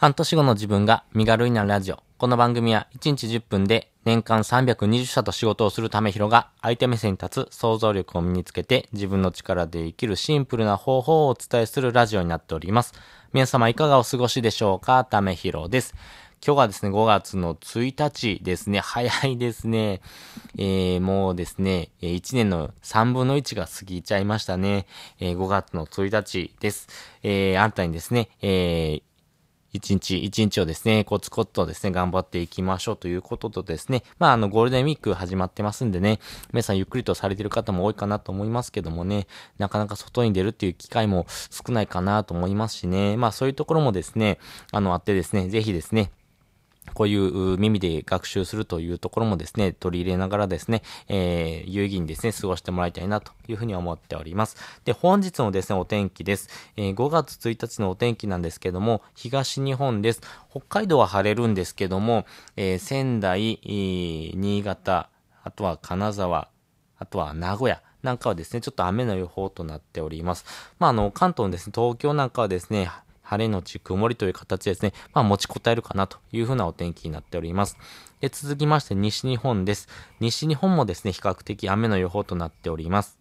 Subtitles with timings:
[0.00, 1.98] 半年後の自分が身軽になるラジオ。
[2.18, 12.94] この番組は1日10分で年間320社と仕事をするためひろが相手目線に立つ想像力を身につけて自分の力で生きるシンプルな方法をお伝えするラジオになっております。
[13.32, 15.04] 皆様いかがお過ごしでしょうか？
[15.04, 15.96] ためひろです。
[16.46, 18.78] 今日はですね、5月の1日ですね。
[18.78, 20.00] 早いですね。
[20.56, 24.86] えー、もうですね、1年の3分の1が過ぎちゃいましたね。
[25.18, 26.86] えー、5月の1日です。
[27.24, 29.02] えー、新たにですね、えー、
[29.72, 36.20] 一日一日をですね、コツコツとですね、頑張っていきましょうということとですね、まあ、あの、ゴールデンウィーク始まってますんでね、
[36.52, 39.26] 皆さんゆっくりとされてる方も多いかなと思いますけどもね、
[39.58, 44.38] なかなか外に出るっていう機会も少ないかなと思いますしね、まあ、そういうところもですね、
[44.72, 46.12] あの、あってですね、ぜひですね、
[46.94, 54.56] こういう耳で学習するというところもですね、取り入れながらですね、えー、有意義にですね、過ごしてもらいたいなというふうに思っております。
[54.84, 56.48] で、本日のですね、お天気です。
[56.76, 60.20] えー、5月1日のお天気なんですけども、東日本です。
[60.50, 65.10] 北海道は晴れるんですけども、えー、仙台、新潟、
[65.42, 66.48] あとは金沢、
[66.98, 70.44] あとは名古屋、なんかはですね、ちょっと雨の予報となっております。
[70.78, 72.90] まあ、あの、関東のですね、東京なんかはですね、
[73.28, 77.76] 晴れのち曇りという形ですね、まあ持ちこたえるかなというふうなお天気になっております。
[78.20, 79.86] で、続きまして西日本です。
[80.18, 83.17] 西日本もですね、比較的雨の予報となっております。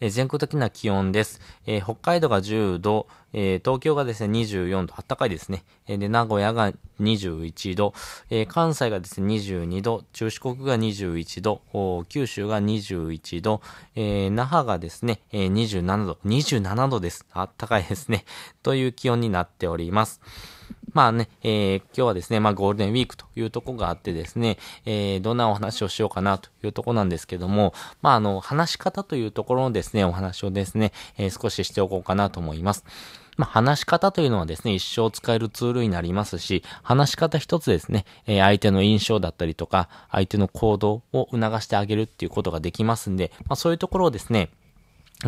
[0.00, 1.40] え全国的な気温です。
[1.66, 5.62] えー、北海道が10度、えー、東京がですね、24度、暖かいですね。
[5.86, 7.92] えー、で、名古屋が21度、
[8.30, 11.60] え関西がですね、22度、中四国が21度、
[12.08, 13.60] 九州が21度、
[13.94, 17.26] え那覇がですね、え27度、27度です。
[17.34, 18.24] 暖かいですね。
[18.62, 20.20] という気温になっております。
[20.92, 32.84] まあね、えー、今日はですね、まあゴールデンウィークというとこがあってですね、えー、どんなお話をしようかなというとこなんですけども、まああの、話し方というところのですね、お話をですね、えー、少ししておこうかなと思います。
[33.36, 44.50] まあ、話し方というのはですね、一生使えるツールになりますし、話し方一つですね、えー、相手の印象だったりとか、相手の行動を促してあげるっていうことができますんで、まあ、そういうところをですね、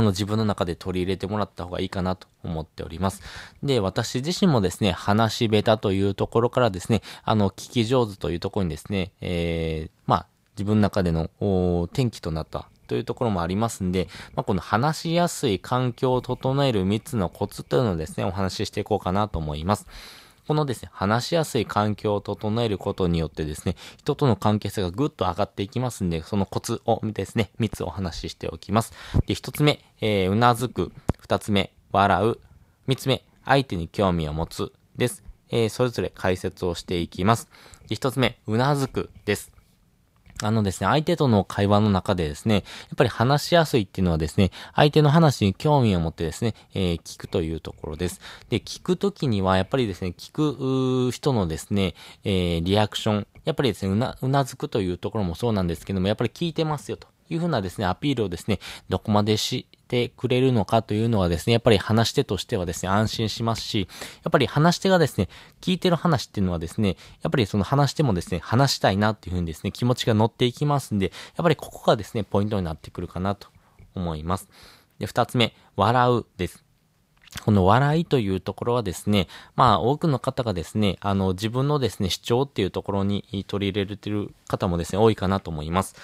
[0.00, 3.22] の自分の中で取り入れてもらった方がいいかなと思っております。
[3.62, 10.26] で、私自身もですね、話し下手というところからですね、あの、聞き上手というところにですね、えー、まあ、
[10.56, 11.31] 自分の中での
[11.92, 19.86] 転機となったというところもありますんで、まあ、この話しやすい環境を整える3つのコツというのをですね、お話ししていこうかなと思います。
[20.52, 28.92] このですね、話しやすい環境を整えることによってですね、人との関係性がぐっと上がっていきますんで、そのコツをですね、3つお話ししておきます。
[29.24, 30.92] で、1つ目、えー、うなずく。
[31.26, 32.38] 2つ目、笑う。
[32.86, 34.74] 3つ目、相手に興味を持つ。
[34.94, 35.24] です。
[35.48, 37.48] えー、それぞれ解説をしていきます。
[37.88, 39.08] で、1つ目、うなずく。
[39.24, 39.62] です。
[40.42, 42.62] あのですね、相手との会話の中でですね、やっ
[42.97, 48.20] ぱり話しやすいっていうのはですね、相手の話に興味を持ってですね、えー、聞くというところです。
[48.48, 51.94] で、聞くときには、やっぱりですね、聞く人のですね、
[52.25, 57.08] えー、リアクション、やっぱりですね、うな、うなずくというところもそうなんですけども、やっぱり聞いてますよと。
[57.31, 58.58] いうふうなですね、アピールをですね、
[58.88, 63.88] どこまでしてくれるのかというのはですね、やっぱり話し手としてはですね、安心しますし、
[64.25, 65.28] やっぱり話し手がですね、
[65.60, 73.48] 聞いてる話っていうのはですね、やっぱりその話し手もですね、話したいなっていうふうにですね、気持ちが乗っていきますんで、やっぱりここがですね、ポイントになってくるかなと
[73.94, 74.48] 思います。
[74.98, 76.64] で、二つ目、笑うです。
[77.44, 85.97] この笑いというところはですね、まあ多くの方がですね、あの自分のですね、主張っていうところに取り入れれてる方もですね、多いかなと思います。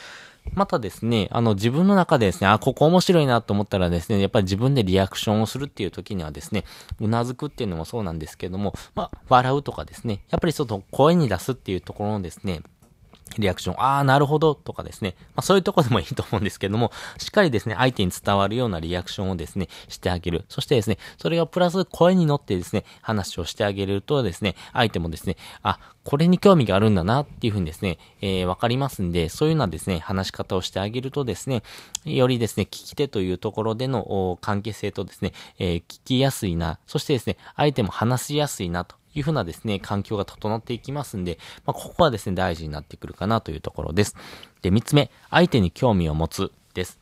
[0.55, 6.65] またですね、あの自分の中でですね、あ、ここ面白いなと思ったらですね、やっぱり自分でリアクションをするっていう時にはですね、
[7.01, 12.61] うなずくっていうのもそうなんですけども、まあ、笑うとかですね、やっぱりちょっと声に出すっていうところのですね、
[13.37, 15.15] リアクション、ああ、なるほど、とかですね。
[15.35, 20.45] まあそういうとこでもいいと思うんですけども、しっかりですね、相手に伝わるようなリアクションをですね、してあげる。
[20.49, 31.63] そしてですね、それがプラス声に乗ってですね、話をしてあげるとですね、相手もですね、あ、これに興味があるんだなっていうふうにですね、えー、わかりますんで、そういうようなですね、話し方をしてあげるとですね、
[32.05, 44.17] よりですね、聞き手というところでの関係性とですね、えー、聞きやすいな、そしてですね、相手も話しやすいなというふうなですね、環境が整っていきますんで、まあ、ここはですね、大事になってくるかなというところです。
[44.63, 46.99] で、三つ目、相手に興味を持つです。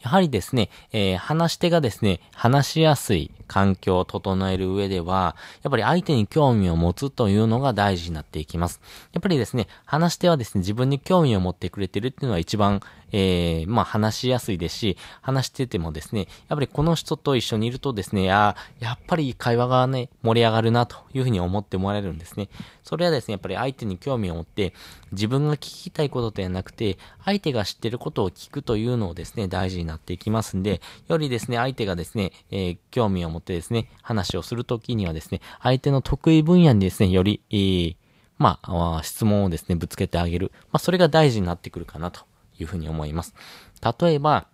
[0.00, 8.80] やはりですね、えー、話し手がですね、話しやすい環境を整える上では、やっぱり相手に興味を持つというのが大事になっていきます。
[9.12, 12.80] やっぱりですね、話し手はですね、自分に興味を持ってくれてるっていうのは一番、
[13.12, 22.48] えー、まあ話しやすいですし、話しててもですね、やっぱりこの人と一緒にいるとですね、あやっぱり会話がね、盛り上がるなというふうに思ってもらえるんですね。
[22.82, 24.74] それはですね、やっぱり相手に興味を持って、
[25.12, 37.96] 自分が聞きたいことではなくて、相手が知ってることを聞くというのをですね、大事になっていきますんで、よりですね、相手がですね、えー、興味を持ってですね、話をするときにはですね、相手の得意分野にですね、より、えー、
[38.38, 40.52] まあ、質問をですね、ぶつけてあげる。
[40.64, 42.22] まあ、それが大事になってくるかなと
[42.58, 43.34] いうふうに思います。
[44.00, 44.46] 例えば、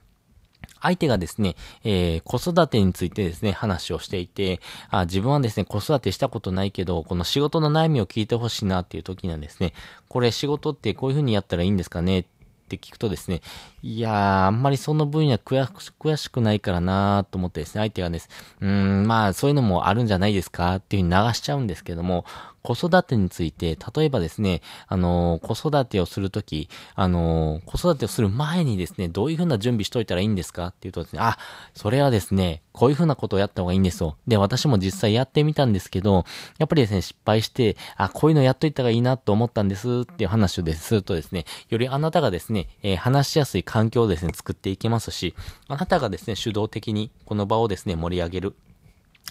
[0.80, 4.60] 相手がですね、えー、子育てについてですね、話をしていて、
[4.90, 9.74] あ自分はですね、子育てしたことないけど、この仕事の悩みを聞いてほしいなっていう時にはですね、
[10.08, 12.24] これ仕事ってこういう風にやったらいいんですかねっ
[12.68, 13.42] て聞くとですね、
[13.82, 18.28] いやー、あんまりその分野詳しくないからなーと思ってですね、相手がです、
[18.60, 22.26] うーん、まあそういうのもあるんじゃないですかっていう風に流しちゃうんですけども、
[22.62, 31.38] 子育てについて、例えばですね、あのー、子育てをするとき、あのー、子育てをする前にですね、どういうふうな準備しといたらいいんですかっていうとですね、あ、
[31.74, 34.16] それはですね、こういうふうなことをやった方がいいんですよ。
[34.28, 36.24] で、私も実際やってみたんですけど、
[36.58, 45.32] やっぱりですね、失敗して、あ、こういうのやっといた方がいいなと思ったんですっていう話をでするとですね、よりあなたがですね、えー、話しやすい環境をですね、作っていけますし、
[45.68, 48.54] あなたがですね、主導的にこの場をですね、盛り上げる。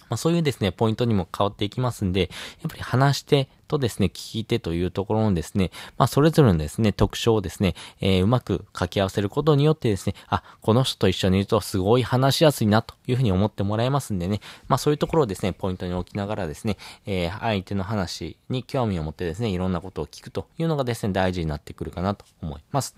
[0.08, 22.96] まあ、そういうですね、ポイントにも変わっていきますんで、やっぱり話してとですね、聞き手というところのですね、まあ、それぞれのですね、特徴をですね、えー、うまく掛け合わせることによってですね、あ、この人と一緒にいるとすごい話しやすいなというふうに思ってもらえますんでね、まあ、そういうところをですね、ポイントに置きながらですね、えー、相手の話に興味を持ってですね、いろんなことを聞くというのがですね、大事になってくるかなと思います。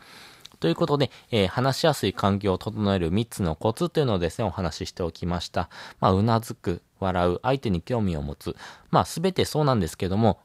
[0.62, 5.68] ということで、えー、話しやすい環境を整える3つのコツというのをですね、お話ししておきました。
[5.98, 8.54] まあ、うなずく、笑う、相手に興味を持つ。
[8.92, 10.38] まあ、すべてそうなんですけども、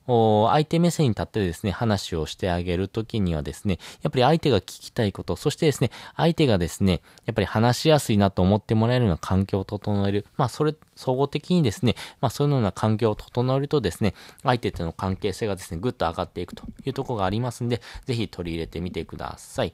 [0.52, 10.26] 相手目線に立ってですね、話をしてあげるときにはですね、やっぱり相手が聞きたいこと、そしてですね、相手がですね、やっぱり話しやすいなと思ってもらえるような環境を整える。
[10.36, 19.74] まあ、それ、総合的にですね、まあ、そういうような環境を整えるとですね、相手との関係性がですね、ぐっと上がっていくというところがありますんで、ぜひ取り入れてみてください。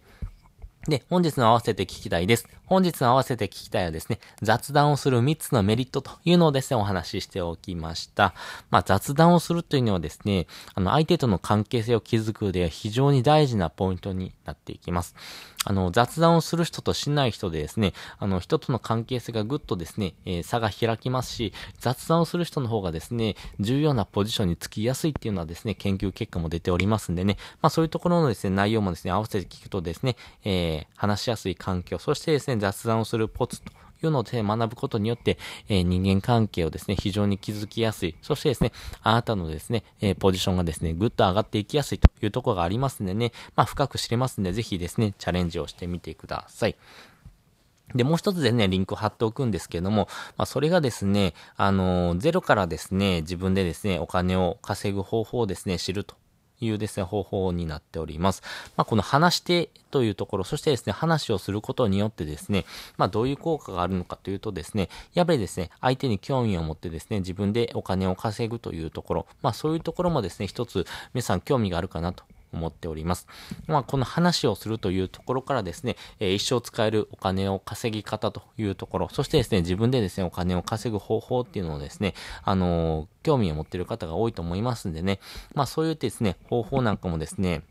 [0.87, 2.45] で、本日の合わせて聞きたいです。
[2.65, 8.33] 本日の合わせて聞きたいはですね、雑談をする3つのメリットというのをですね、お話ししておきました。
[8.69, 10.45] まあ、雑談をするというのはですね、
[10.75, 15.15] あの、相手との関係性を築くでは非常に大事なポイントになっていきます。
[15.65, 33.71] あの、雑談をする人としない人でですね、あの、人との関係性がぐっとですね、えー、差が開きますし、雑談をする人の方がですね、重要なポジションにつきやすいっていうのはですね、研究結果も出ておりますんでね、まあそういうところのですね、内容もですね、合わせて聞くとですね、えー、話しやすい環境、そしてですね、雑談をするポツと
[34.05, 35.37] いうので学ぶことによって、
[35.69, 38.15] えー、人間関係をですね、非常に築きやすい。
[38.21, 38.71] そしてですね、
[39.01, 46.75] あなたのですね、えー、ポジションがですね、ぐっと上がっていきやすいというところがありますんでね、まあ深く知れますんで、ぜひですね、チャレンジをしてみてください。
[47.95, 56.15] で、もう一つですね、リンク貼っておくんですけども、まあ、それがですね、あのー、ゼロからですね、自分でですね、お金を稼ぐ方法をですね、知ると
[56.63, 58.41] いうですね、方法になっております。
[58.75, 62.65] まあ、この話し手というところ、そしてですね、話をすることによってですね、
[62.97, 73.27] まあ、どういう効果があるのかというとですね、やっぱりですね、相手に興味を持ってですね、自分でお金を稼ぐというところ、まあ、そういうところもですね、一つ皆さん興味があるかなと思っております。
[73.67, 82.13] まあ、この話をするというところからですね、え、一生使えるお金を稼ぎ方というところ、そしてですね、自分でですね、お金を稼ぐ方法っていうのをですね、
[82.43, 85.19] あの、興味を持っている方が多いと思いますんでね、
[85.53, 87.63] まあそういうですね、方法なんかもですね、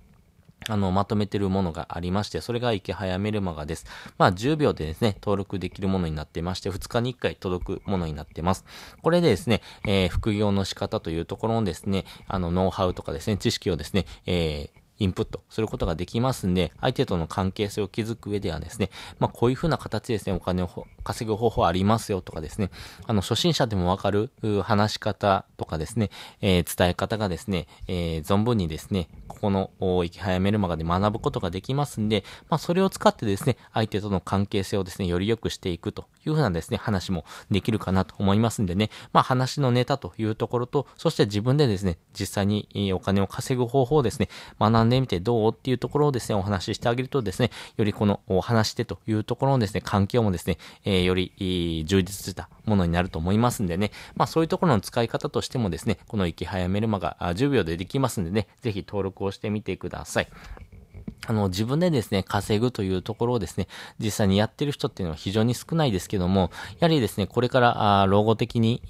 [0.69, 3.87] あの、まとめてるものがありまして、それが池早メルマガです。
[4.19, 8.65] まあ、10秒でですね、登録できるものになってまして、2日に1回届くものになってます。
[9.03, 22.71] これでですね、えー、副業の仕方というところのですね、あの、ノウハウとかですね、知識をですね、えー、インプットすることができますんで、相手との関係性を築く上ではですね、まあこういう風な形ですね、お金を稼ぐ方法ありますよとかですね、
[23.07, 24.31] あの初心者でもわかる
[24.63, 44.29] 話し方とかですね、えー、伝え方がですね、えー、存分にですね、ここの生き早めるまで学ぶことができますんで、まあそれを使ってですね、相手との関係性をですね、より良くしていくという風なですね、話もできるかなと思いますんでね、まあ話のネタというところと、そして自分でですね、実際にお金を稼ぐ方法をですね、
[44.61, 60.29] 学んでみてどうっていうところをですね、お話ししてあげるとですね、よりこのお話してというところのですね、環境もですね、えー、より充実したものになると思いますんでね、まあそういうところの使い方としてもですね、この生き早メルマが10秒でできますんでね、ぜひ登録をしてみてください。
[61.29, 63.69] あの、自分でですね、稼ぐというところをですね、
[64.01, 66.51] 実際にやってる人っていうのは非常に少ないですけども、
[66.81, 68.83] やはりですね、これから、あ老後的に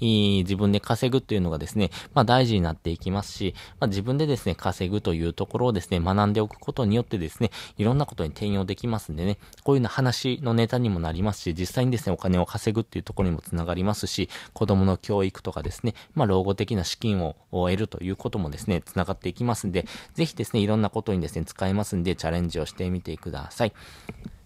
[0.43, 19.85] 自分で稼ぐっていうのがですね、まあ大事になっていきますし、まあ自分でですね、稼ぐというところをですね、学んでおくことによってですね、いろんなことに転用できますんでね、こういうような話のネタにもなりますし、実際にですね、お金を稼ぐっていうところにもつながりますし、子供の教育とかですね、まあ老後的な資金を得るということもですね、つながっていきますんで、
[20.15, 23.73] ぜひですね、いろんなことにですね、使えますんで、チャレンジをしてみてください。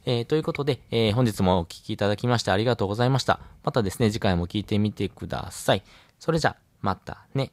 [0.07, 3.39] えー、ということで、えー、本日もお聴きいただきましてありがとうございました。
[3.63, 5.83] またですね、次回も聴いてみてください。
[6.17, 7.51] それじゃ、またね。